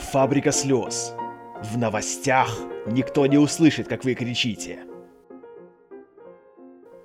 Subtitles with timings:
[0.00, 1.14] Фабрика слез.
[1.62, 2.50] В новостях
[2.86, 4.80] никто не услышит, как вы кричите.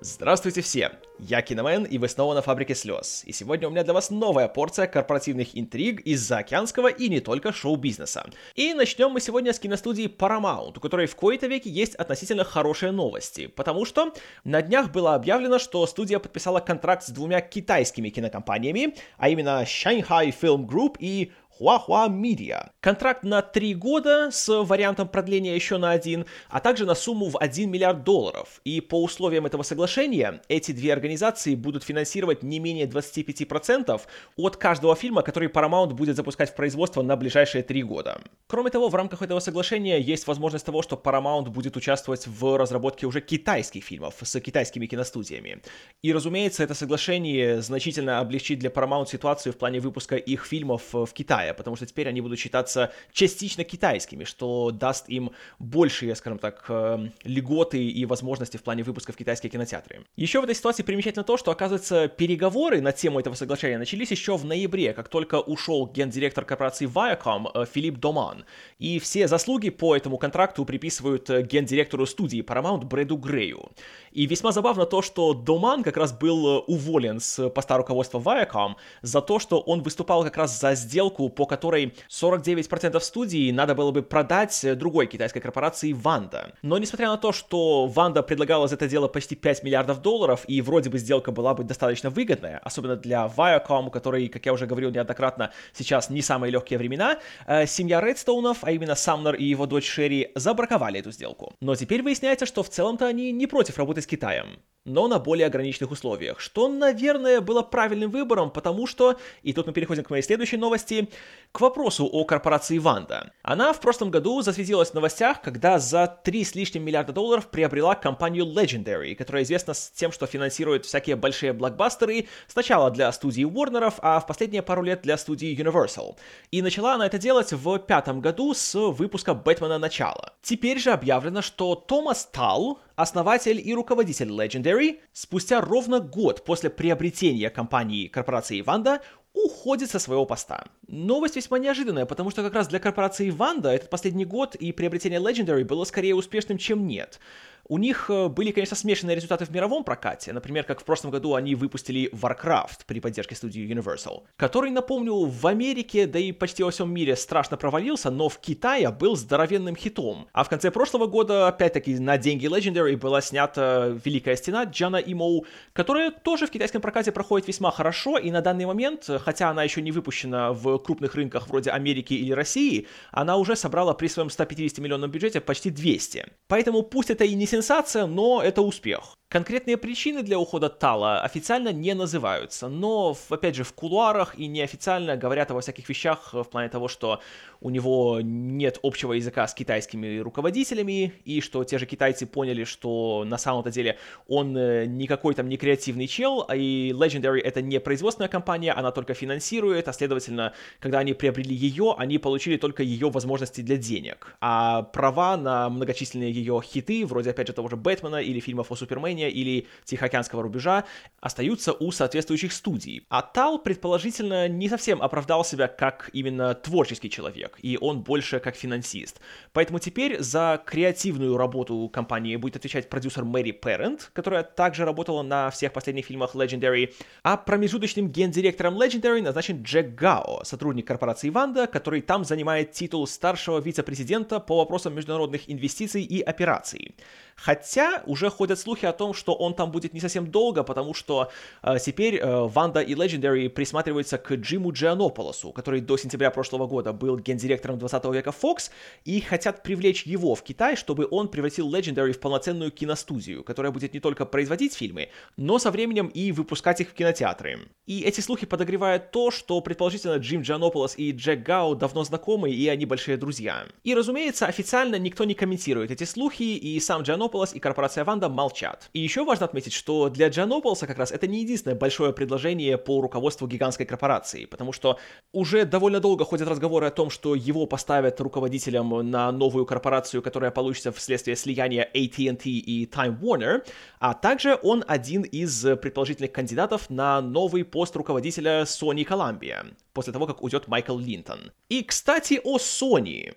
[0.00, 0.90] Здравствуйте все!
[1.18, 3.22] Я Киномен, и вы снова на Фабрике Слез.
[3.24, 7.52] И сегодня у меня для вас новая порция корпоративных интриг из заокеанского и не только
[7.52, 8.28] шоу-бизнеса.
[8.54, 12.92] И начнем мы сегодня с киностудии Paramount, у которой в кои-то веке есть относительно хорошие
[12.92, 14.12] новости, потому что
[14.44, 20.34] на днях было объявлено, что студия подписала контракт с двумя китайскими кинокомпаниями, а именно Shanghai
[20.38, 22.70] Film Group и Huahua Media.
[22.80, 27.38] Контракт на три года с вариантом продления еще на один, а также на сумму в
[27.38, 28.60] 1 миллиард долларов.
[28.64, 34.00] И по условиям этого соглашения эти две организации будут финансировать не менее 25%
[34.36, 38.20] от каждого фильма, который Paramount будет запускать в производство на ближайшие три года.
[38.46, 43.06] Кроме того, в рамках этого соглашения есть возможность того, что Paramount будет участвовать в разработке
[43.06, 45.62] уже китайских фильмов с китайскими киностудиями.
[46.02, 51.08] И, разумеется, это соглашение значительно облегчит для Paramount ситуацию в плане выпуска их фильмов в
[51.12, 56.38] Китае Китая, потому что теперь они будут считаться частично китайскими, что даст им большие, скажем
[56.38, 60.04] так, э, льготы и возможности в плане выпуска в китайские кинотеатры.
[60.16, 64.36] Еще в этой ситуации примечательно то, что, оказывается, переговоры на тему этого соглашения начались еще
[64.36, 68.44] в ноябре, как только ушел гендиректор корпорации Viacom э, Филипп Доман.
[68.78, 73.70] И все заслуги по этому контракту приписывают э, гендиректору студии Paramount Брэду Грею.
[74.12, 79.20] И весьма забавно то, что Доман как раз был уволен с поста руководства Viacom за
[79.20, 84.02] то, что он выступал как раз за сделку по которой 49% студии надо было бы
[84.02, 86.54] продать другой китайской корпорации Ванда.
[86.62, 90.60] Но несмотря на то, что Ванда предлагала за это дело почти 5 миллиардов долларов, и
[90.62, 94.90] вроде бы сделка была бы достаточно выгодная, особенно для Viacom, который, как я уже говорил
[94.90, 99.88] неоднократно, сейчас не самые легкие времена, э, семья Редстоунов, а именно Самнер и его дочь
[99.88, 101.52] Шерри, забраковали эту сделку.
[101.60, 105.46] Но теперь выясняется, что в целом-то они не против работы с Китаем но на более
[105.46, 110.22] ограниченных условиях, что, наверное, было правильным выбором, потому что, и тут мы переходим к моей
[110.22, 111.08] следующей новости,
[111.52, 113.32] к вопросу о корпорации Ванда.
[113.42, 117.94] Она в прошлом году засветилась в новостях, когда за 3 с лишним миллиарда долларов приобрела
[117.94, 123.94] компанию Legendary, которая известна с тем, что финансирует всякие большие блокбастеры, сначала для студии Warner'ов,
[123.98, 126.16] а в последние пару лет для студии Universal.
[126.52, 130.32] И начала она это делать в пятом году с выпуска Бэтмена Начало.
[130.42, 134.75] Теперь же объявлено, что Томас Талл, основатель и руководитель Legendary,
[135.12, 139.00] спустя ровно год после приобретения компании корпорации Ванда,
[139.36, 140.64] уходит со своего поста.
[140.88, 145.20] Новость весьма неожиданная, потому что как раз для корпорации Ванда этот последний год и приобретение
[145.20, 147.20] Legendary было скорее успешным, чем нет.
[147.68, 150.32] У них э, были, конечно, смешанные результаты в мировом прокате.
[150.32, 155.46] Например, как в прошлом году они выпустили Warcraft при поддержке студии Universal, который, напомню, в
[155.46, 160.28] Америке, да и почти во всем мире страшно провалился, но в Китае был здоровенным хитом.
[160.32, 165.44] А в конце прошлого года, опять-таки, на деньги Legendary была снята Великая Стена Чжана Имоу,
[165.72, 169.82] которая тоже в китайском прокате проходит весьма хорошо, и на данный момент, хотя она еще
[169.82, 174.78] не выпущена в крупных рынках вроде Америки или России, она уже собрала при своем 150
[174.78, 176.26] миллионном бюджете почти 200.
[176.46, 179.16] Поэтому пусть это и не сенсация, но это успех.
[179.28, 185.16] Конкретные причины для ухода Тала официально не называются, но, опять же, в кулуарах и неофициально
[185.16, 187.20] говорят о всяких вещах в плане того, что
[187.60, 193.24] у него нет общего языка с китайскими руководителями, и что те же китайцы поняли, что
[193.26, 193.98] на самом-то деле
[194.28, 198.92] он э, никакой там не креативный чел, а и Legendary это не производственная компания, она
[198.92, 204.36] только финансирует, а следовательно, когда они приобрели ее, они получили только ее возможности для денег,
[204.40, 208.76] а права на многочисленные ее хиты, вроде, опять же, того же Бэтмена или фильмов о
[208.76, 210.84] Супермене, Тайваня или Тихоокеанского рубежа
[211.20, 213.04] остаются у соответствующих студий.
[213.08, 218.54] А Тал, предположительно, не совсем оправдал себя как именно творческий человек, и он больше как
[218.54, 219.20] финансист.
[219.52, 225.50] Поэтому теперь за креативную работу компании будет отвечать продюсер Мэри Парент, которая также работала на
[225.50, 232.02] всех последних фильмах Legendary, а промежуточным гендиректором Legendary назначен Джек Гао, сотрудник корпорации Ванда, который
[232.02, 236.94] там занимает титул старшего вице-президента по вопросам международных инвестиций и операций.
[237.36, 241.30] Хотя уже ходят слухи о том, что он там будет не совсем долго, потому что
[241.62, 246.92] э, теперь э, Ванда и Legendary присматриваются к Джиму Джианополосу, который до сентября прошлого года
[246.92, 248.70] был гендиректором 20 века Fox,
[249.04, 253.94] и хотят привлечь его в Китай, чтобы он превратил Legendary в полноценную киностудию, которая будет
[253.94, 257.58] не только производить фильмы, но со временем и выпускать их в кинотеатры.
[257.86, 262.68] И эти слухи подогревают то, что предположительно Джим Джианополос и Джек Гао давно знакомы, и
[262.68, 263.66] они большие друзья.
[263.84, 268.88] И, разумеется, официально никто не комментирует эти слухи, и сам Джианополос и корпорация Ванда молчат.
[268.96, 273.02] И еще важно отметить, что для Джанополса как раз это не единственное большое предложение по
[273.02, 274.98] руководству гигантской корпорации, потому что
[275.34, 280.50] уже довольно долго ходят разговоры о том, что его поставят руководителем на новую корпорацию, которая
[280.50, 283.66] получится вследствие слияния AT&T и Time Warner,
[283.98, 290.26] а также он один из предположительных кандидатов на новый пост руководителя Sony Columbia, после того,
[290.26, 291.52] как уйдет Майкл Линтон.
[291.68, 293.34] И, кстати, о Sony.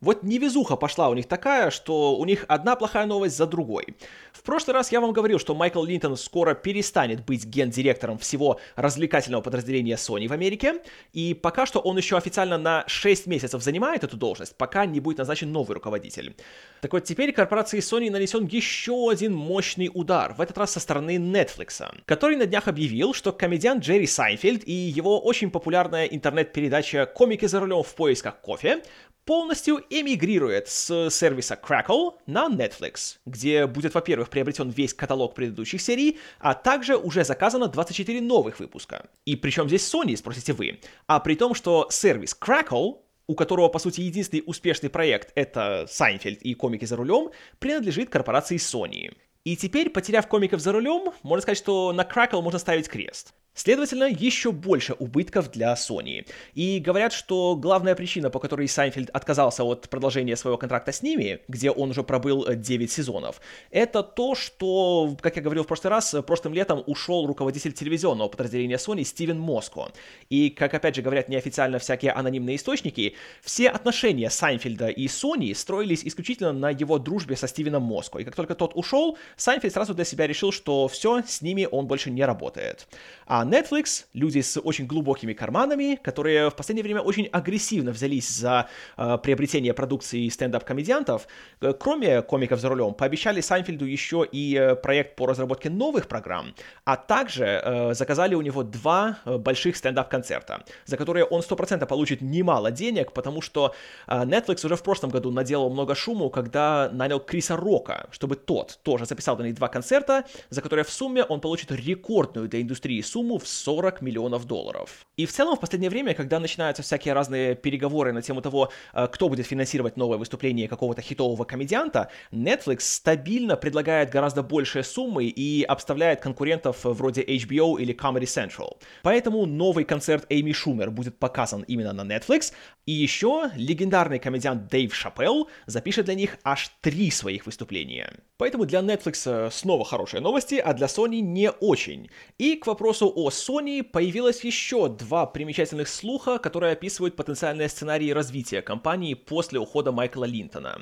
[0.00, 3.96] Вот невезуха пошла у них такая, что у них одна плохая новость за другой.
[4.32, 9.42] В прошлый раз я вам говорил, что Майкл Линтон скоро перестанет быть гендиректором всего развлекательного
[9.42, 10.76] подразделения Sony в Америке,
[11.12, 15.18] и пока что он еще официально на 6 месяцев занимает эту должность, пока не будет
[15.18, 16.34] назначен новый руководитель.
[16.80, 21.16] Так вот, теперь корпорации Sony нанесен еще один мощный удар, в этот раз со стороны
[21.16, 27.44] Netflix, который на днях объявил, что комедиан Джерри Сайнфельд и его очень популярная интернет-передача «Комики
[27.44, 28.82] за рулем в поисках кофе»
[29.24, 36.18] полностью эмигрирует с сервиса Crackle на Netflix, где будет, во-первых, приобретен весь каталог предыдущих серий,
[36.38, 39.08] а также уже заказано 24 новых выпуска.
[39.24, 40.80] И причем здесь Sony, спросите вы?
[41.06, 42.98] А при том, что сервис Crackle
[43.30, 47.30] у которого, по сути, единственный успешный проект— это Сайнфельд и комики за рулем,
[47.60, 49.14] принадлежит корпорации Sony.
[49.44, 53.32] И теперь, потеряв комиков за рулем, можно сказать, что на Crackle можно ставить крест.
[53.60, 56.26] Следовательно, еще больше убытков для Sony.
[56.54, 61.40] И говорят, что главная причина, по которой Сайнфельд отказался от продолжения своего контракта с ними,
[61.46, 63.38] где он уже пробыл 9 сезонов,
[63.70, 68.76] это то, что, как я говорил в прошлый раз, прошлым летом ушел руководитель телевизионного подразделения
[68.76, 69.92] Sony Стивен Моско.
[70.30, 76.02] И, как опять же говорят неофициально всякие анонимные источники, все отношения Сайнфельда и Sony строились
[76.02, 78.20] исключительно на его дружбе со Стивеном Моско.
[78.20, 81.86] И как только тот ушел, Сайнфельд сразу для себя решил, что все, с ними он
[81.86, 82.88] больше не работает.
[83.26, 88.68] А Netflix, люди с очень глубокими карманами, которые в последнее время очень агрессивно взялись за
[88.96, 91.26] э, приобретение продукции стендап-комедиантов,
[91.60, 96.54] э, кроме комиков за рулем, пообещали Сайнфельду еще и э, проект по разработке новых программ,
[96.84, 102.20] а также э, заказали у него два э, больших стендап-концерта, за которые он 100% получит
[102.20, 103.74] немало денег, потому что
[104.06, 108.78] э, Netflix уже в прошлом году наделал много шуму, когда нанял Криса Рока, чтобы тот
[108.82, 113.00] тоже записал на них два концерта, за которые в сумме он получит рекордную для индустрии
[113.02, 115.06] сумму сумму в 40 миллионов долларов.
[115.16, 119.08] И в целом в последнее время, когда начинаются всякие разные переговоры на тему того, э,
[119.12, 125.62] кто будет финансировать новое выступление какого-то хитового комедианта, Netflix стабильно предлагает гораздо большие суммы и
[125.62, 128.76] обставляет конкурентов вроде HBO или Comedy Central.
[129.02, 132.52] Поэтому новый концерт Эйми Шумер будет показан именно на Netflix,
[132.86, 138.12] и еще легендарный комедиант Дэйв Шапелл запишет для них аж три своих выступления.
[138.36, 142.10] Поэтому для Netflix э, снова хорошие новости, а для Sony не очень.
[142.38, 148.62] И к вопросу о Sony появилось еще два примечательных слуха, которые описывают потенциальные сценарии развития
[148.62, 150.80] компании после ухода Майкла Линтона.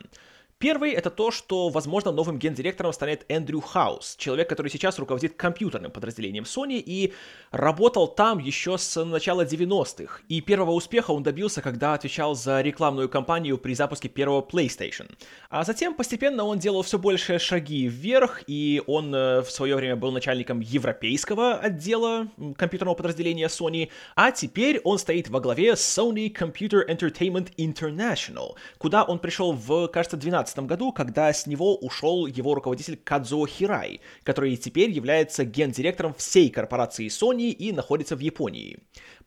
[0.59, 5.93] Первый— это то, что, возможно, новым гендиректором станет Эндрю Хаус, человек, который сейчас руководит компьютерным
[5.93, 7.13] подразделением Sony и
[7.53, 10.21] работал там еще с начала 90-х.
[10.29, 15.09] И первого успеха он добился, когда отвечал за рекламную кампанию при запуске первого PlayStation.
[15.49, 19.95] А затем постепенно он делал все больше шаги вверх, и он э, в свое время
[19.95, 22.27] был начальником европейского отдела
[22.57, 29.21] компьютерного подразделения Sony, а теперь он стоит во главе Sony Computer Entertainment International, куда он
[29.21, 34.56] пришел в, кажется, 12 2015 году, когда с него ушел его руководитель Кадзо Хирай, который
[34.56, 38.79] теперь является гендиректором всей корпорации Sony и находится в Японии.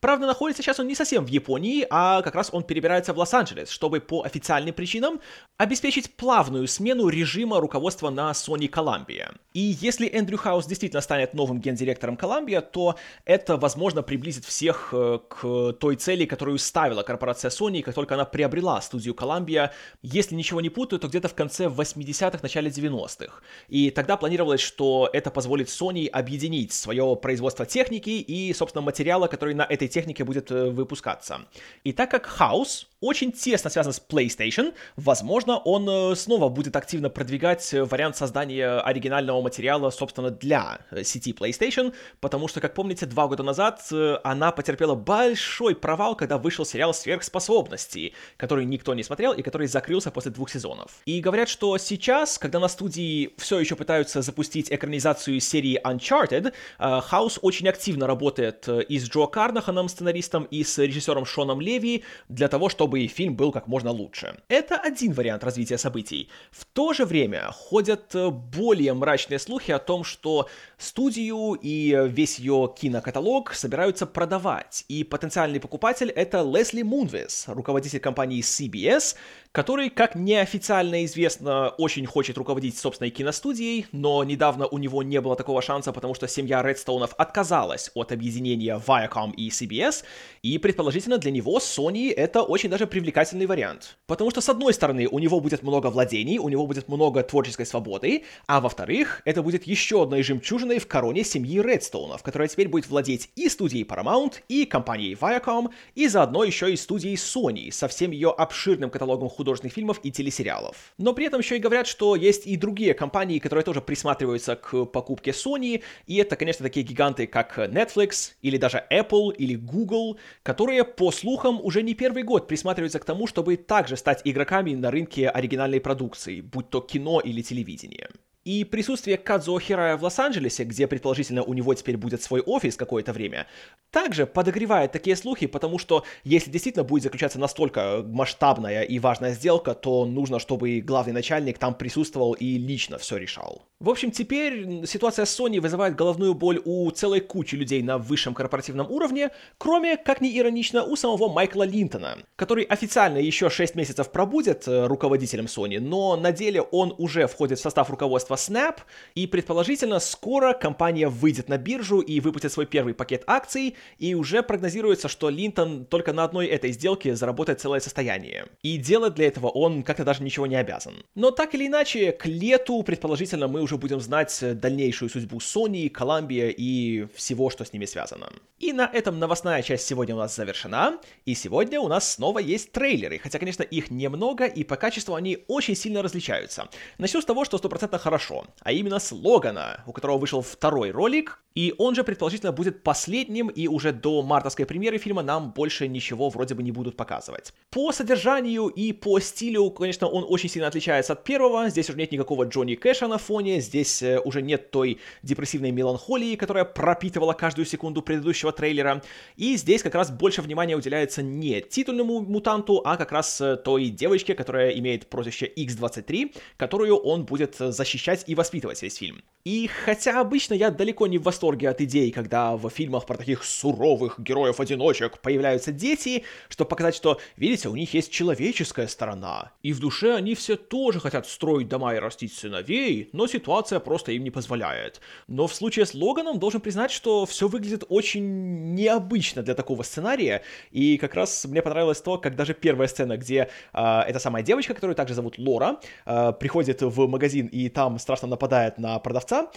[0.02, 3.70] Правда, находится сейчас он не совсем в Японии, а как раз он перебирается в Лос-Анджелес,
[3.70, 5.22] чтобы по официальным причинам
[5.58, 9.36] обеспечить плавную смену режима руководства на Sony Columbia.
[9.54, 12.96] И если Эндрю Хаус действительно станет новым гендиректором Columbia, то
[13.26, 18.26] это, возможно, приблизит всех э, к той цели, которую ставила корпорация Sony, как только она
[18.26, 19.70] приобрела студию Columbia.
[20.02, 23.42] Если ничего не путаю, то где-то в конце 80-х, начале 90-х.
[23.68, 29.54] И тогда планировалось, что это позволит Sony объединить свое производство техники и, собственно, материала, который
[29.54, 31.42] на этой технике будет э, выпускаться.
[31.84, 37.10] И так как House очень тесно связан с PlayStation, возможно, он э, снова будет активно
[37.10, 43.28] продвигать э, вариант создания оригинального материала, собственно, для сети PlayStation, потому что, как помните, два
[43.28, 43.82] года назад
[44.24, 50.12] она потерпела большой провал, когда вышел сериал «Сверхспособности», который никто не смотрел и который закрылся
[50.12, 51.01] после двух сезонов.
[51.06, 57.40] И говорят, что сейчас, когда на студии все еще пытаются запустить экранизацию серии Uncharted, House
[57.42, 62.70] очень активно работает и с Джо Карнаханом, сценаристом и с режиссером Шоном Леви для того,
[62.70, 64.38] чтобы фильм был как можно лучше.
[64.48, 66.30] Это один вариант развития событий.
[66.52, 72.40] В то же время ходят э, более мрачные слухи о том, что Студию и весь
[72.40, 79.16] ее кинокаталог собираются продавать, и потенциальный покупатель— это Лесли Мунвис, руководитель компании CBS,
[79.52, 85.36] который, как неофициально известно, очень хочет руководить собственной киностудией, но недавно у него не было
[85.36, 90.04] такого шанса, потому что семья Редстоунов отказалась от объединения Viacom и CBS,
[90.42, 93.98] и предположительно для него Sony это очень даже привлекательный вариант.
[94.08, 97.66] Потому что, с одной стороны, у него будет много владений, у него будет много творческой
[97.66, 102.88] свободы, а во-вторых, это будет еще одной жемчужиной в короне семьи Редстоунов, которая теперь будет
[102.88, 108.12] владеть и студией Paramount, и компанией Viacom, и заодно еще и студией Sony со всем
[108.12, 110.94] ее обширным каталогом художественных фильмов и телесериалов.
[111.00, 114.86] Но при этом еще и говорят, что есть и другие компании, которые тоже присматриваются к
[114.86, 120.84] покупке Sony, и это, конечно, такие гиганты, как Netflix, или даже Apple, или Google, которые,
[120.84, 125.28] по слухам, уже не первый год присматриваются к тому, чтобы также стать игроками на рынке
[125.28, 128.10] оригинальной продукции, будь то кино или телевидение.
[128.44, 133.14] И присутствие Кадзо Хирая в Лос-Анджелесе, где, предположительно, у него теперь будет свой офис какое-то
[133.14, 133.46] время,
[133.92, 139.76] также подогревает такие слухи, потому что если действительно будет заключаться настолько масштабная и важная сделка,
[139.76, 143.64] то нужно, чтобы главный начальник там присутствовал и лично все решал.
[143.80, 148.34] В общем, теперь ситуация с Sony вызывает головную боль у целой кучи людей на высшем
[148.34, 149.30] корпоративном уровне,
[149.60, 154.88] кроме, как ни иронично, у самого Майкла Линтона, который официально еще 6 месяцев пробудет э,
[154.88, 158.78] руководителем Sony, но на деле он уже входит в состав руководства Snap,
[159.16, 164.44] и предположительно скоро компания выйдет на биржу и выпустит свой первый пакет акций, и уже
[164.44, 168.48] прогнозируется, что Линтон только на одной этой сделке заработает целое состояние.
[168.64, 171.04] И делать для этого он как-то даже ничего не обязан.
[171.16, 176.54] Но так или иначе, к лету, предположительно, мы уже будем знать дальнейшую судьбу Sony, Columbia
[176.56, 178.32] и всего, что с ними связано.
[178.60, 182.72] И на этом новостная часть сегодня у нас завершена, и сегодня у нас снова есть
[182.72, 186.70] трейлеры, хотя, конечно, их немного, и по качеству они очень сильно различаются.
[186.98, 191.42] Начну с того, что стопроцентно хорошо, а именно с Логана, у которого вышел второй ролик,
[191.54, 196.30] и он же, предположительно, будет последним, и уже до мартовской премьеры фильма нам больше ничего
[196.30, 197.54] вроде бы не будут показывать.
[197.70, 201.70] По содержанию и по стилю, конечно, он очень сильно отличается от первого.
[201.70, 206.36] Здесь уже нет никакого Джонни Кэша на фоне, здесь э, уже нет той депрессивной меланхолии,
[206.36, 209.02] которая пропитывала каждую секунду предыдущего трейлера.
[209.36, 213.90] И здесь как раз больше внимания уделяется не титульному мутанту, а как раз э, той
[213.90, 219.22] девочке, которая имеет прозвище X-23, которую он будет защищать и воспитывать весь фильм.
[219.44, 223.44] И хотя обычно я далеко не в восторге от идей, когда в фильмах про таких
[223.44, 229.52] суровых героев-одиночек появляются дети, чтобы показать, что, видите, у них есть человеческая сторона.
[229.64, 234.12] И в душе они все тоже хотят строить дома и растить сыновей, но ситуация просто
[234.12, 235.02] им не позволяет.
[235.28, 240.44] Но в случае с Логаном должен признать, что все выглядит очень необычно для такого сценария,
[240.70, 244.76] и как раз мне понравилось то, как даже первая сцена, где э, эта самая девочка,
[244.76, 249.50] которую также зовут Лора, э, приходит в магазин и там страшно нападает на продавца,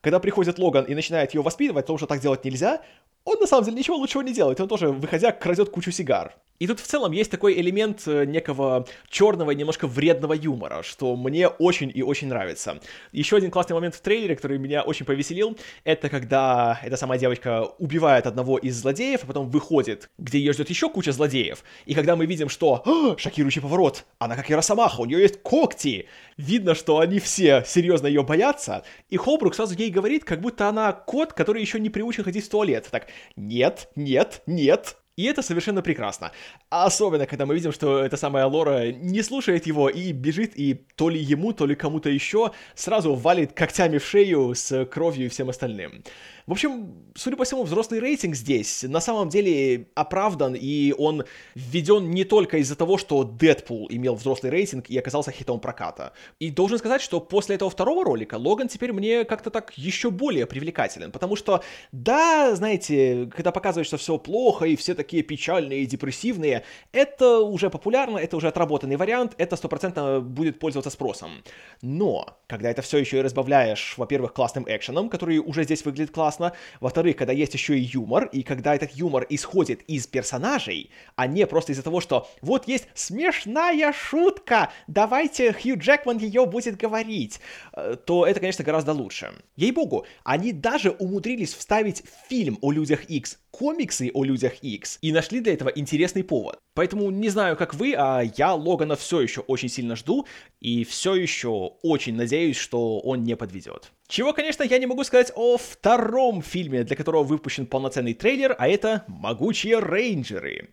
[0.00, 2.80] когда приходит Логан и начинает ее воспитывать, потому что так делать нельзя,
[3.24, 6.34] он на самом деле ничего лучшего не делает, он тоже, выходя, крадет кучу сигар.
[6.60, 11.16] И тут в целом есть такой элемент э, некого черного и немножко вредного юмора, что
[11.16, 12.80] мне очень и очень нравится.
[13.12, 17.62] Еще один классный момент в трейлере, который меня очень повеселил, это когда эта самая девочка
[17.78, 21.64] убивает одного из злодеев, а потом выходит, где ее ждет еще куча злодеев.
[21.86, 25.40] И когда мы видим, что «А, шокирующий поворот, она как и Росомаха, у нее есть
[25.40, 30.68] когти, видно, что они все серьезно ее боятся, и Холбрук сразу ей говорит, как будто
[30.68, 32.86] она кот, который еще не приучен ходить в туалет.
[32.90, 36.32] Так, нет, нет, нет, и это совершенно прекрасно.
[36.70, 41.10] Особенно, когда мы видим, что эта самая Лора не слушает его и бежит, и то
[41.10, 45.50] ли ему, то ли кому-то еще сразу валит когтями в шею с кровью и всем
[45.50, 46.04] остальным.
[46.46, 52.10] В общем, судя по всему, взрослый рейтинг здесь на самом деле оправдан, и он введен
[52.10, 56.12] не только из-за того, что Дэдпул имел взрослый рейтинг и оказался хитом проката.
[56.38, 60.46] И должен сказать, что после этого второго ролика Логан теперь мне как-то так еще более
[60.46, 65.86] привлекателен, потому что, да, знаете, когда показывают, что все плохо, и все такие печальные и
[65.86, 71.42] депрессивные, это уже популярно, это уже отработанный вариант, это стопроцентно будет пользоваться спросом.
[71.82, 76.39] Но, когда это все еще и разбавляешь, во-первых, классным экшеном, который уже здесь выглядит классно,
[76.40, 76.56] классно.
[76.80, 81.46] Во-вторых, когда есть еще и юмор, и когда этот юмор исходит из персонажей, а не
[81.46, 87.40] просто из-за того, что вот есть смешная шутка, давайте Хью Джекман ее будет говорить,
[87.72, 89.32] э, то это, конечно, гораздо лучше.
[89.56, 95.40] Ей-богу, они даже умудрились вставить фильм о Людях X комиксы о Людях X и нашли
[95.40, 96.58] для этого интересный повод.
[96.74, 100.26] Поэтому не знаю, как вы, а я Логана все еще очень сильно жду
[100.60, 103.92] и все еще очень надеюсь, что он не подведет.
[104.10, 108.66] Чего, конечно, я не могу сказать о втором фильме, для которого выпущен полноценный трейлер, а
[108.66, 110.70] это «Могучие рейнджеры».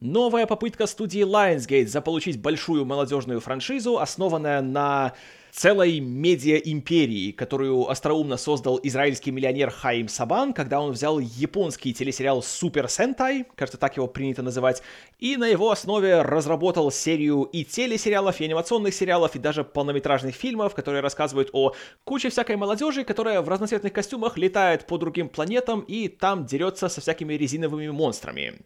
[0.00, 5.14] Новая попытка студии Lionsgate заполучить большую молодежную франшизу, основанная на
[5.52, 12.90] целой медиа-империи, которую остроумно создал израильский миллионер Хаим Сабан, когда он взял японский телесериал Супер
[12.90, 14.82] Сентай, кажется, так его принято называть,
[15.18, 20.74] и на его основе разработал серию и телесериалов, и анимационных сериалов, и даже полнометражных фильмов,
[20.74, 21.72] которые рассказывают о
[22.04, 27.00] куче всякой молодежи, которая в разноцветных костюмах летает по другим планетам и там дерется со
[27.00, 28.58] всякими резиновыми монстрами.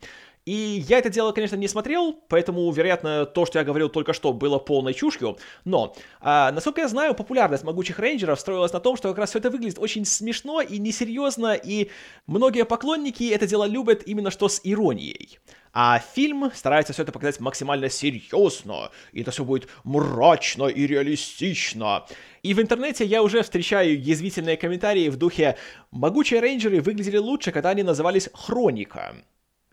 [0.47, 4.33] И я это дело, конечно, не смотрел, поэтому, вероятно, то, что я говорил только что,
[4.33, 5.37] было полной чушью.
[5.65, 9.39] Но, а, насколько я знаю, популярность могучих рейнджеров строилась на том, что как раз все
[9.39, 11.91] это выглядит очень смешно и несерьезно, и
[12.27, 15.39] многие поклонники это дело любят именно что с иронией.
[15.73, 22.07] А фильм старается все это показать максимально серьезно, и это все будет мрачно и реалистично.
[22.43, 25.57] И в интернете я уже встречаю язвительные комментарии в духе
[25.91, 29.15] «Могучие рейнджеры выглядели лучше, когда они назывались Хроника».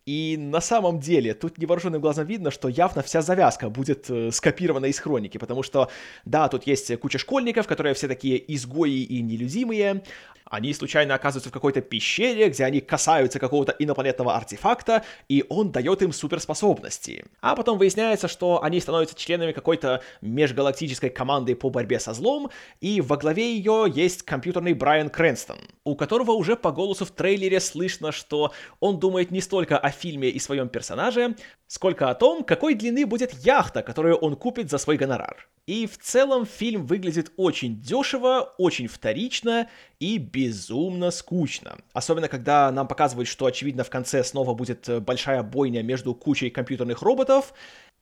[0.08, 4.86] И на самом деле тут невооруженным глазом видно, что явно вся завязка будет э, скопирована
[4.86, 5.90] из хроники, потому что,
[6.24, 10.04] да, тут есть куча школьников, которые все такие изгои и нелюдимые,
[10.50, 16.02] они случайно оказываются в какой-то пещере, где они касаются какого-то инопланетного артефакта, и он дает
[16.02, 17.26] им суперспособности.
[17.42, 22.50] А потом выясняется, что они становятся членами какой-то межгалактической команды по борьбе со злом,
[22.82, 27.60] и во главе ее есть компьютерный Брайан Крэнстон, у которого уже по голосу в трейлере
[27.60, 31.36] слышно, что он думает не столько о фильме и своем персонаже,
[31.68, 35.48] сколько о том, какой длины будет яхта, которую он купит за свой гонорар.
[35.68, 39.68] И в целом фильм выглядит очень дешево, очень вторично
[40.00, 41.80] и безумно скучно.
[41.92, 46.50] Особенно, когда нам показывают, что, очевидно, в конце снова будет э, большая бойня между кучей
[46.50, 47.54] компьютерных роботов,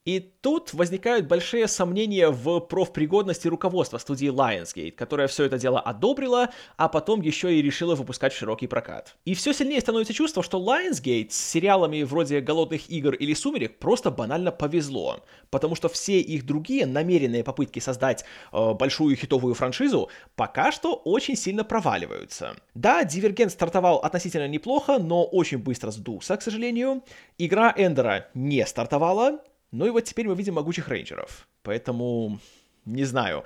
[0.05, 6.49] и тут возникают большие сомнения в профпригодности руководства студии Lionsgate, которая все это дело одобрила,
[6.77, 9.15] а потом еще и решила выпускать в широкий прокат.
[9.25, 14.11] И все сильнее становится чувство, что Lionsgate с сериалами вроде «Голодных игр» или «Сумерек» просто
[14.11, 20.71] банально повезло, потому что все их другие намеренные попытки создать э, большую хитовую франшизу пока
[20.71, 22.55] что очень сильно проваливаются.
[22.75, 27.03] Да, Дивергент стартовал относительно неплохо, но очень быстро сдулся, к сожалению.
[27.39, 29.39] Игра Эндера не стартовала,
[29.71, 31.47] ну и вот теперь мы видим могучих рейнджеров.
[31.63, 32.39] Поэтому,
[32.85, 33.43] не знаю.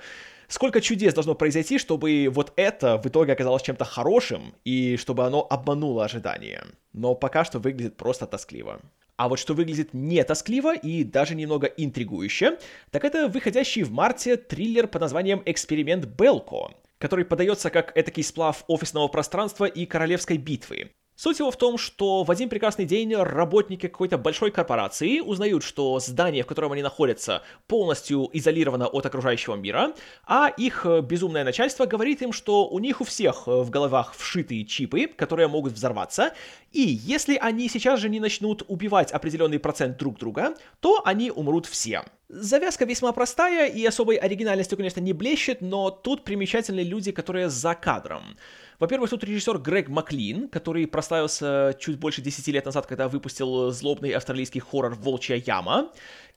[0.48, 5.46] Сколько чудес должно произойти, чтобы вот это в итоге оказалось чем-то хорошим, и чтобы оно
[5.48, 6.64] обмануло ожидания.
[6.92, 8.80] Но пока что выглядит просто тоскливо.
[9.16, 12.58] А вот что выглядит не тоскливо и даже немного интригующе,
[12.90, 18.64] так это выходящий в марте триллер под названием «Эксперимент Белко», который подается как этакий сплав
[18.66, 20.90] офисного пространства и королевской битвы.
[21.22, 26.00] Суть его в том, что в один прекрасный день работники какой-то большой корпорации узнают, что
[26.00, 29.92] здание, в котором они находятся, полностью изолировано от окружающего мира,
[30.26, 34.14] а их э, безумное начальство говорит им, что у них у всех э, в головах
[34.16, 36.32] вшитые чипы, которые могут взорваться,
[36.72, 41.66] и если они сейчас же не начнут убивать определенный процент друг друга, то они умрут
[41.66, 42.04] все.
[42.28, 47.74] Завязка весьма простая и особой оригинальностью, конечно, не блещет, но тут примечательны люди, которые за
[47.74, 48.36] кадром.
[48.78, 54.12] Во-первых, тут режиссер Грег Маклин, который прославился чуть больше 10 лет назад, когда выпустил злобный
[54.12, 55.90] австралийский хоррор «Волчья яма»,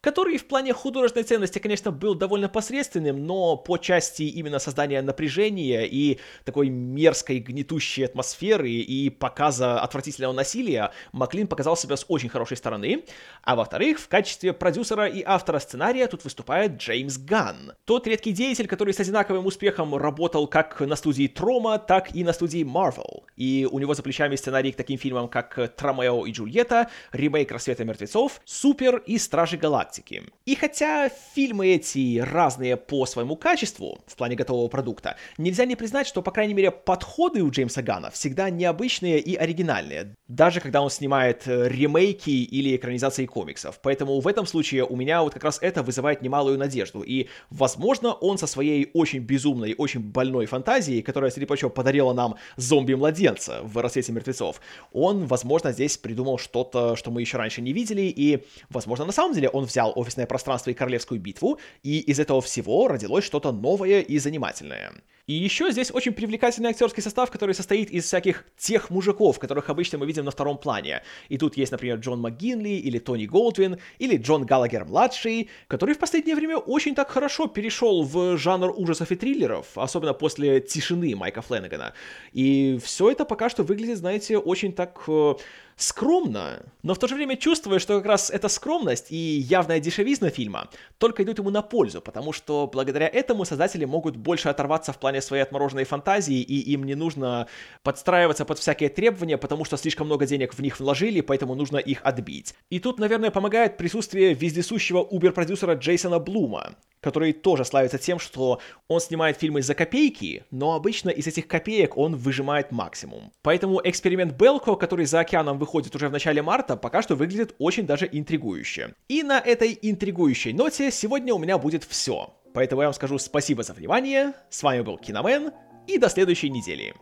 [0.04, 5.86] который в плане художественной ценности, конечно, был довольно посредственным, но по части именно создания напряжения
[5.86, 12.58] и такой мерзкой гнетущей атмосферы и показа отвратительного насилия Маклин показал себя с очень хорошей
[12.58, 13.06] стороны.
[13.44, 17.72] А во-вторых, в качестве продюсера и автора сценария тут выступает Джеймс Ганн.
[17.86, 22.34] Тот редкий деятель, который с одинаковым успехом работал как на студии Трома, так и на
[22.34, 23.24] студии Marvel.
[23.38, 27.86] И у него за плечами сценарий к таким фильмам, как Тромео и Джульетта, ремейк Рассвета
[27.86, 30.23] мертвецов, Супер и Стражи Галактики галактики.
[30.45, 36.08] И хотя фильмы эти разные по своему качеству, в плане готового продукта, нельзя не признать,
[36.08, 40.89] что, по крайней мере, подходы у Джеймса Гана всегда необычные и оригинальные, даже когда он
[40.89, 43.80] снимает э, ремейки или экранизации комиксов.
[43.82, 47.02] Поэтому в этом случае у меня вот как раз это вызывает немалую надежду.
[47.02, 52.36] И, возможно, он со своей очень безумной, очень больной фантазией, которая, среди прочего, подарила нам
[52.58, 54.60] зомби-младенца в «Рассвете мертвецов»,
[54.91, 59.34] он, возможно, здесь придумал что-то, что мы еще раньше не видели, и, возможно, на самом
[59.36, 63.52] деле он взял взял офисное пространство и королевскую битву, и из этого всего родилось что-то
[63.52, 64.91] новое и занимательное.
[65.25, 69.97] И еще здесь очень привлекательный актерский состав, который состоит из всяких тех мужиков, которых обычно
[69.97, 71.01] мы видим на втором плане.
[71.29, 76.36] И тут есть, например, Джон МcГинли, или Тони Голдвин, или Джон Галагер-младший, который в последнее
[76.36, 81.93] время очень так хорошо перешел в жанр ужасов и триллеров, особенно после «Тишины» Майка Фленнегана.
[82.33, 85.36] И все это пока что выглядит, знаете, очень так э,
[85.75, 90.29] скромно, но в то же время чувствую, что как раз эта скромность и явная дешевизна
[90.29, 94.99] фильма только идут ему на пользу, потому что благодаря этому создатели могут больше оторваться в
[94.99, 97.47] плане своей отмороженной фантазии, и им не нужно
[97.83, 102.01] подстраиваться под всякие требования, потому что слишком много денег в них вложили, поэтому нужно их
[102.03, 102.55] отбить.
[102.69, 108.99] И тут, наверное, помогает присутствие вездесущего убер-продюсера Джейсона Блума, который тоже славится тем, что он
[109.01, 113.31] снимает фильмы за копейки, но обычно из этих копеек он выжимает максимум.
[113.41, 117.86] Поэтому эксперимент Белко, который за океаном выходит уже в начале марта, пока что выглядит очень
[117.86, 118.93] даже интригующе.
[119.08, 122.34] И на этой интригующей ноте сегодня у меня будет все.
[122.54, 125.52] Поэтому я вам скажу спасибо за внимание, с вами был Киномен,
[125.88, 126.93] и до следующей недели.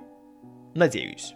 [0.76, 1.34] Надеюсь.